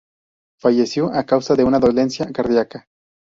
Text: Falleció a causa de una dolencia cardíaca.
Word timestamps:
Falleció 0.59 1.13
a 1.13 1.25
causa 1.27 1.53
de 1.53 1.63
una 1.63 1.77
dolencia 1.77 2.25
cardíaca. 2.31 2.87